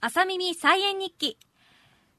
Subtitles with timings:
[0.00, 1.36] 朝耳菜園日記。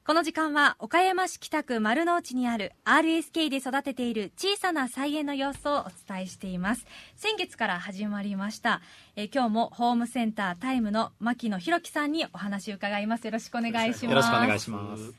[0.04, 6.84] この時間は岡山市北区丸の内にある RSK で育てている小さな菜園の様子をお伝えしています。
[7.16, 8.82] 先月から始まりました。
[9.16, 13.24] え今日もホームセンタータイムの牧野博樹さんにお話を伺います。
[13.24, 14.04] よろしくお願いします。
[14.04, 15.14] よろしくお願いします。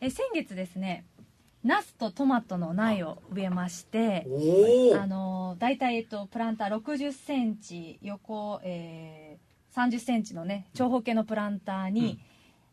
[0.00, 1.04] え先月ですね
[1.62, 9.29] ナスとトマトの苗を植えましておあの大体、えっと、プランター60センチ横、えー
[9.76, 12.20] 30センチのね長方形のプランターに、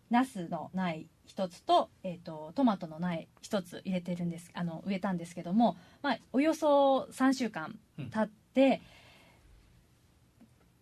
[0.09, 8.81] ナスの苗一つと,、えー、とトマトの苗一つ入れてるんですあの植えたんですけども、まあ、およそ3週間経って、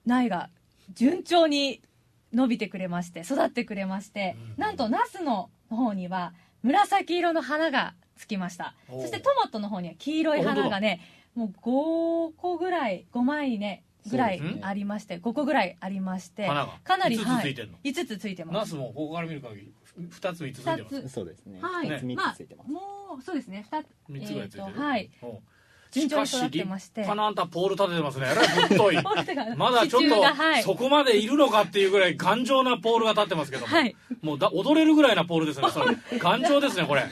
[0.05, 0.49] 苗が
[0.93, 1.81] 順調に
[2.31, 4.61] 伸びてくれまして育ってくれまして、うん。
[4.61, 8.75] なんとナスの方には紫色の花がつきました。
[8.89, 11.01] そしてトマトの方には黄色い花がね
[11.33, 16.73] もう5個ぐらい5枚ねぐらいありまして5個ぐらいありまして花が。
[16.83, 17.73] かなり5つついてんの？
[17.73, 18.55] はい、5つついてます。
[18.55, 21.59] ナスもここから見る限り2つ3つついてますそうですね。
[21.61, 22.67] はい、ね三まつついてます。
[22.67, 22.81] あも
[23.19, 23.65] うそうですね。
[23.71, 25.11] 2つ3つぐらいついてる、えーとはい。
[25.91, 26.65] 順調に育っしかして。
[26.65, 28.27] まして立派なあんたポール立ててますね。
[28.31, 28.95] えらいぶっとい。
[29.55, 30.61] まだちょっ支柱がはい。
[30.61, 33.95] とそこまでいるのかっていうぐらい頑丈なポールが立ってますけども、はい。
[34.21, 35.69] もうだ踊れるぐらいなポールですね。
[35.69, 35.95] それ。
[36.19, 37.05] 頑丈ですねこれ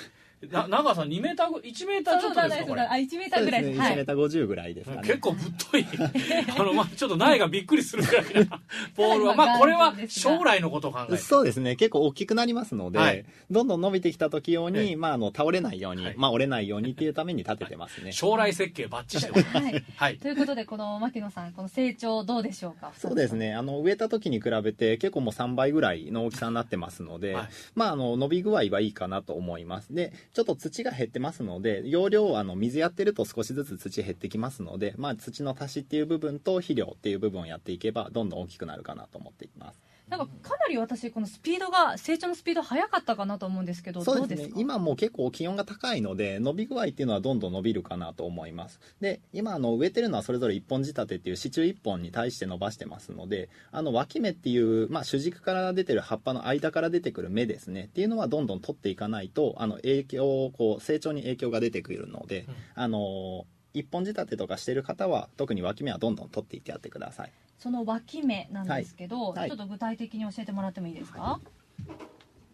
[0.52, 3.46] な長さ2メーターぐ1メーターちょっとですかこれあ1メータそうですね。
[3.46, 5.02] ーぐらいですは1メーいター50ぐらいですかね。
[5.04, 5.86] 結構ぶっとい。
[6.60, 8.60] あの、まあ、ちょっと苗がびっくりするぐらいな
[8.96, 9.36] ポールは。
[9.36, 11.18] まあこれは将来のことを考えて。
[11.18, 11.76] そうですね。
[11.76, 13.26] 結構大きくなりますので、はい。
[13.50, 14.96] どんどん伸びてきた時用に、ええ。
[14.96, 16.16] まあ、あの、倒れないように、はい。
[16.18, 18.12] まあ、折れないようにっていうために立ててますね。
[18.12, 19.58] 将来設計バッチしてます。
[19.58, 19.84] はい。
[19.96, 20.18] はい。
[20.18, 22.92] ということでこの牧野さんこの成長どうでしょうか？
[22.98, 23.54] そうですね。
[23.54, 27.50] あの、植えた時に比べて結構もう3倍ぐらいの大きさになってますので、はい。
[27.76, 29.94] まあ、あの、伸び具合はいいかなと思います。
[29.94, 39.80] で、ちょっと土が減ってますので、容量、あの、水やってると少しずつ土減ってきますので、まあ、土の足しっていう部分と肥料っていう部分をやっていけば、どんどん大きくなるかなと思っています。
[40.10, 44.36] なんかかなり私このスピードが成長のスピード早かったかなと思うんですけどそうですね。
[44.36, 44.60] どうですか？
[44.60, 48.80] 今もう結構気温が高いので伸び具合っていうのはどんどん伸びるかなと思います。
[49.02, 57.86] で今あの植えてるのはそれぞれ1本仕立てっていう支柱1本に対して伸ばしてますのであの脇芽っていう、まあ、主軸から出てる葉っぱの間から出てくる芽ですね。
[57.86, 62.56] っていうのはどんどん取っていかないとあの影響こう成長に影響が出てくるので、うん。
[62.76, 67.32] あの1本仕立てとかしてる方は特に脇芽はどんどん取っていってやってください。
[67.58, 69.40] その脇芽なんですけど、はい。
[69.40, 69.50] はい。
[69.50, 71.40] ちょっと具体的に教えてもらってもいいですか、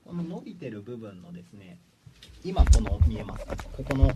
[0.06, 1.78] この伸びてる部分のですね
[2.44, 3.56] 今この見えますか？
[3.76, 4.12] ここの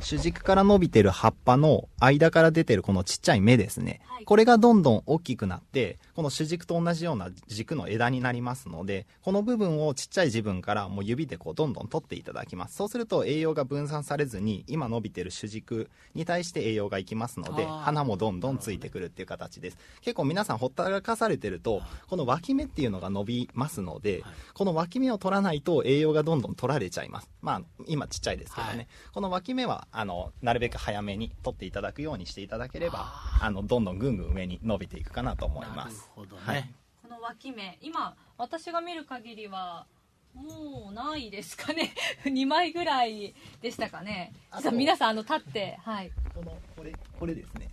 [0.00, 4.24] 主軸から伸びてる葉っぱの間から出てるこのちっちゃい芽ですね、はい。
[4.24, 12.76] これがどんどん大きくなってこの主軸と同じような軸の枝になりますのでこの部分をちっちゃい自分からもう指でこうどんどん取っていただきます。
[12.76, 19.78] そうすると栄養が分散されずに今伸びてる主軸に対して栄養がいきますので花もどんどんついてくるっていう形です。
[20.00, 24.32] 結構皆さんほったらかされてるとこの脇芽っていうのが伸びますので、はい。
[24.54, 27.28] この脇芽を取らないと栄養がどんどん取られちゃいます。
[27.42, 28.86] まあ今ちっちゃいですけどね、はい。
[29.12, 36.70] この脇芽はあのなるべく早めに取っていただくようにしていただければあのどんどんぐんぐん上に伸びていくかなと思いなるますほどね、はい。
[37.02, 39.86] この脇芽今私が見る限りは
[40.34, 41.92] もうないですかね。
[42.24, 44.32] 2枚ぐらいでしたかね。
[44.72, 46.12] 皆さんあの立ってはい。
[46.34, 47.70] このこれこれですね。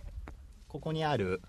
[0.66, 1.40] ここにある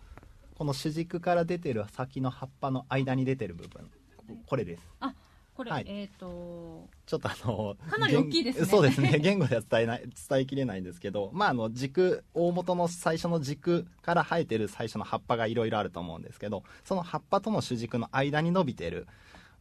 [0.55, 3.89] この主軸から出てる先の葉っぱの間に出てる部分。
[4.17, 4.83] ここれです。
[4.99, 5.13] あ
[5.59, 5.85] これ、はい。
[5.89, 8.61] えっ、とちょっとあのかなり大きいですね。
[8.61, 9.19] 言そうですね。
[9.19, 19.05] 言語では伝えない 伝えきれないんですけどまああの軸大元の最初の軸から生えてる最初の葉っぱがいろいろあると思うんですけどその葉っぱとの主軸の間に伸びてる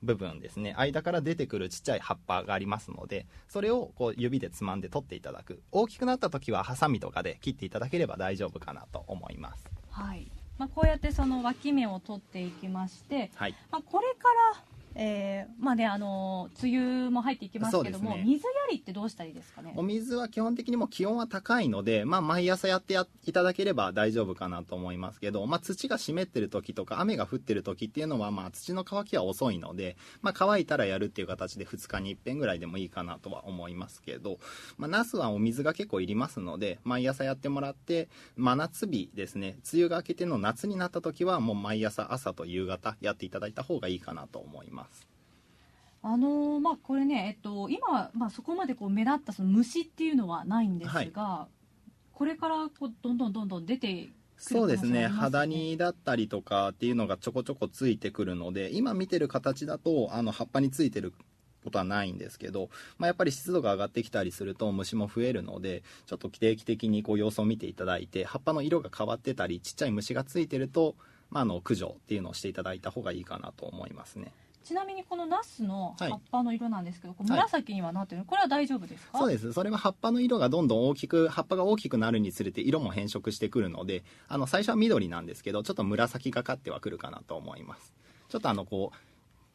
[0.04, 0.72] 部分ですね。
[0.78, 5.64] 間から出てくるちっちゃい葉っぱがありますのでそれをこう指でつまんで取っていただく。
[5.72, 9.68] 大きくなった時はハサミとかで切っていただければ大丈夫かなと思います。
[9.90, 13.54] はい、まあ、こうやってその脇芽を取っていきまして、はい。
[13.72, 14.62] まあ、これから
[15.00, 18.22] えーまあねあの梅雨も入っていきますけども、ね。
[18.26, 19.72] 水やりってどうしたらいいですかね？
[19.76, 34.38] お水は基本的にもう気温は高いので、まあ、毎朝やってやいただければ大丈夫かなと思いますけど、まあ、土が湿ってる時とか雨が降ってる時っていうのは、まあ、土の乾きは遅いので、まあ、乾いたらやるっていう形で2日に1遍ぐらいでもいいかなとは思いますけど、
[34.76, 44.87] まあ、ナスはお水が結構いりますので毎朝やってもらって真夏日ですね梅雨が明けての夏になった時はもう毎朝朝と夕方やっていただいた方がいいかなと思います
[46.02, 51.48] あのーまあこれね、えっと、今は、まあ、そこまでこう目立ったその虫っていうのはないんですが、
[52.12, 55.06] これからこうどんどんどんどん出てくるそうですね。
[55.06, 61.12] 肌にだったりとかっていうのがちょこちょこついてくるので今見てる形だとあの葉っぱについてる
[61.64, 70.94] ことはないんですけど、まあ、やっぱり湿度が上がってきたりすると虫も増えるのでちょっと定期的にこう様子を見ていただいて葉っぱの色が変わってたりちっちゃい虫がついてると、
[71.30, 74.32] まあ、あの駆除っていうのをしていただいた方がいいかなと思いますね
[74.68, 76.10] ちなみにこのナスのはい。
[76.10, 77.30] 葉っぱの色なんですけど、はい。
[77.30, 79.18] 紫にはなってるこれは大丈夫ですか？
[79.18, 79.54] そうです。
[79.54, 87.94] それは葉っぱの色がどんどん大きく葉っぱが大きくなるにつれて色も変色してくるのであの最初は緑なんですけどちょっと紫がかってはくるかなと思います。
[88.28, 88.96] ちょっとあのこう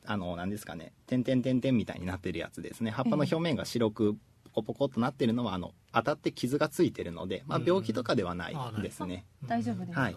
[0.05, 2.89] あの何ですかね点々点々みたいになってるやつですね。
[2.89, 4.17] 葉っぱの表面が白く
[4.55, 10.15] ポコポコっとなってるのはあの当たって傷がついてるので、まあ、病気とかではないですね、大丈夫ですか、はい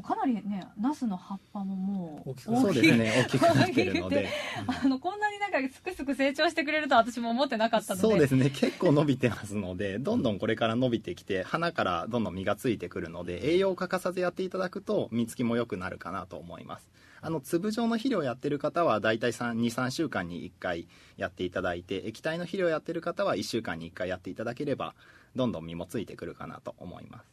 [0.00, 3.24] かなりねナスの葉っぱももう大きくなそうですね。
[3.26, 4.28] 大きくなってるので。
[4.66, 8.08] あのこんなになんかすくすく成長してくれるとは私も思ってなかったので。
[8.08, 8.48] そうですね。
[8.48, 16.88] 結構伸びてますのでどんどんこれから伸びてきて花からどんどん実がついてくるので栄養を欠かさずやっていただくと実つきも良くなるかなと思います。
[17.24, 24.94] あの粒状の肥料やってる方はだいたい23週間に1回やっていただいて液体の肥料やってる方は1週間に1回やっていただければ
[25.36, 27.31] どんどん実もついてくるかなと思います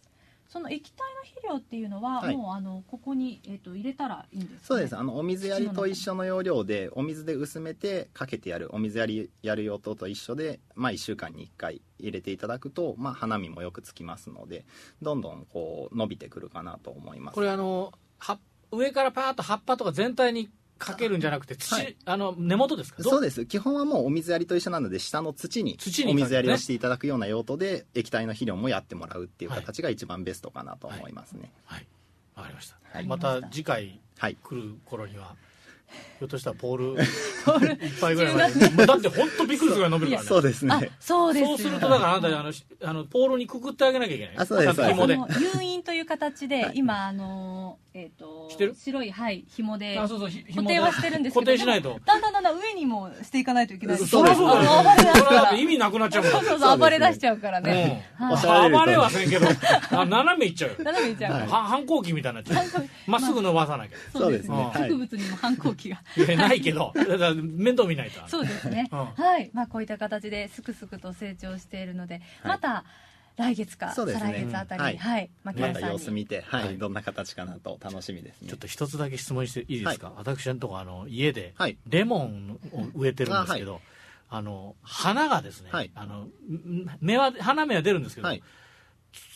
[0.50, 2.36] その液体の肥料っていうのは、はい。
[2.36, 4.98] もうあのここに、えっと入れたらいいんですか、ね、そうです。
[4.98, 8.69] あのお水やりと一緒の要領でお水で薄めてかけてやる。
[8.74, 14.66] お水やりやる用途と一緒で、まあ、1週間に1回入れていただくと、まあ、花見もよくつきますので
[15.01, 17.36] どんどんこう伸びてくるかなと思います。
[17.36, 18.40] これあのは
[18.72, 20.50] 上からパーッと葉っぱとか全体に
[20.80, 21.96] かけるんじゃなくて土、はい。
[22.06, 23.04] あの根元ですか？
[23.04, 23.46] そうです。
[23.46, 25.78] 基本はもうお水やりと一緒なので下の土に
[26.08, 31.52] お水やりをしていただくような用途で液体の肥料もやってもらうっていう形が一番ベストかなと思いますね。
[31.66, 31.86] はい。
[32.36, 33.06] わかりました、はい。
[33.06, 35.36] また次回はい来る頃には
[36.19, 37.01] ひょっとしたらポール
[37.86, 40.27] 一杯ぐらいまでだって本当びっくりするぐらい伸びるから ね。
[40.27, 40.91] そうですあね。
[41.00, 44.33] そうですよそうするとだからあなたあのしあのポールにくくってあげなきゃいけない。
[44.38, 45.18] あそうです紐で。
[45.56, 46.71] 誘引という形で、はい。
[46.75, 48.75] 今あのえっ、としてる？
[48.75, 52.00] 白いはい紐であそうそうひ固定はしてるんですけど固定しないと。
[52.06, 53.97] だんだんだんだん上にもしていかないといけない。
[53.97, 54.39] そうです。
[54.39, 54.47] ね。
[54.47, 59.47] あの暴れだ意味なくなっちゃうそうそうそう暴れ出しちゃうからね、暴れはせんけど。
[59.91, 60.75] あ斜めいっちゃうよ。
[60.80, 61.47] 斜めにいっちゃう。
[61.47, 62.65] 反抗期みたいになっちゃう。
[63.07, 63.97] まっすぐ伸ばさなきゃ。
[64.13, 64.71] そうですね。
[64.75, 66.01] 植物にも反抗期が。
[66.38, 66.94] ないけど。
[66.95, 68.21] だから面倒見ないと。
[68.27, 69.06] そうですね、うん。
[69.06, 72.24] はい、まあ、こういった形ですくすくと成長しているので、はい。
[72.44, 72.83] また
[73.39, 74.21] 来月か、そうですね。
[74.21, 74.97] 再来月あたりに、はい。
[74.97, 76.65] はい、また様子見て、はい。
[76.65, 76.77] はい。
[76.77, 78.50] どんな形かなと楽しみですね。
[78.50, 81.77] ちょっと一つだけ質問していいですか、私のとこあの家ではい。
[81.88, 83.80] レモンを植えてるんですけど、
[84.30, 85.91] あの花がですね、はい。
[85.95, 86.30] あのん
[87.00, 88.44] 芽は花芽は出るんですけど、はい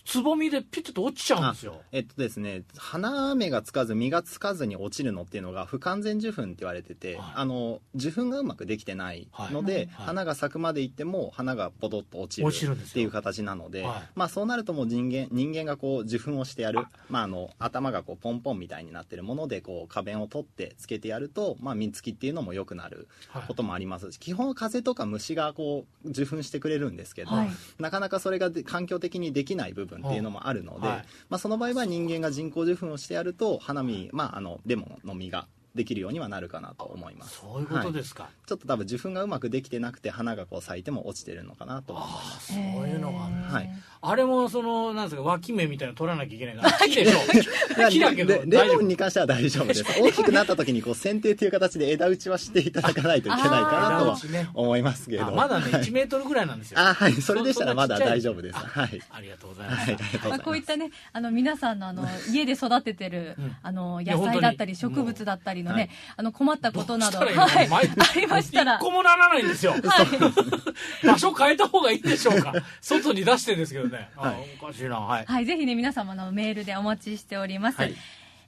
[0.06, 1.82] つぼみでピュッと落ちちゃうんですよ。
[1.92, 7.26] えっとですね花芽がつかず実がつかずに落ちるのっていうのが不完全受粉って言われてて、はい。
[7.36, 9.82] あの受粉がうまくできてないので、はい。
[9.82, 9.88] はい。
[10.06, 14.10] 花が咲くまでいっても花がポドッと落ちるっていう形なのではい。
[14.16, 23.44] まあ、そうなるともう人間人間がこう受粉をしてやるまあ、あの頭がこうポンポンみたいになってるものでこう花弁を取ってつけてやると、まあ、実つきっていうのも良くなるはい。
[23.48, 27.50] こともありますし基本風とか虫がこう受粉してくれるんですけど、はい。
[27.80, 31.06] なかなかそれがで環境的にできない部分っていうのもあるので、はい。
[31.30, 37.40] まあ、その場合は人間が人工受粉をしてやると花見、まあ、あのレモンの実ができるようにはなるかなと思います。
[37.42, 42.54] そういうことですか、ちょっと多分受粉がうまくできてなくて花がこう咲いても落ちてるのかなと思います。
[42.54, 43.70] ああそういうのがあはい。
[44.06, 47.90] あれもそのなんですか脇芽みたいなの取らなきゃいけないから木でしょ？
[47.90, 48.76] 木だけどレレ大丈夫？
[48.76, 49.84] モンに関しては大丈夫です。
[49.84, 54.18] 大きくなった時にこう剪定という形で枝打ちはしていただかないといけないかなとは
[54.54, 55.26] 思いますけど。
[55.28, 56.80] あまだねはい1メートルぐらいなんですよ。
[56.80, 58.58] あはいそれでしたらまだ大丈夫です。
[58.58, 59.02] あはい。
[59.10, 63.56] ありがとうございまはい、す、ありがとうございまあ、こういったねあの皆さんのあの家で育ててる、うん。
[63.64, 65.90] あの野菜だったり植物だったりのね、はい。
[66.18, 68.76] あの困ったことなどはい、毎ありましたら。
[68.76, 69.72] 一個もならないんですよ。
[69.72, 69.82] はい、
[71.08, 72.54] 場所変えた方がいいでしょうか。
[72.82, 74.36] 外に出してですけどね、あはい。
[74.62, 75.00] おかしいな。
[75.00, 77.96] はい、はい、ぜひね皆様のメールでお待ちしております、はい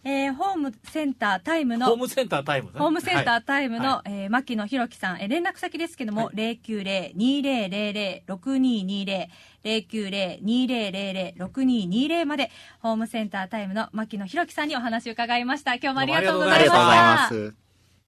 [0.07, 2.77] えーホームセンタータイムのホームセンタータイムね。
[2.79, 9.27] ホームセンタはいータイムの、はえー牧野弘樹さん、えー連絡先ですけども、は090-2000-6220、
[9.63, 15.74] 090-2000-6220まで、ホームセンタータイムの牧野弘樹さんにお話を伺いました。
[15.74, 17.64] 今日もありがとうございました。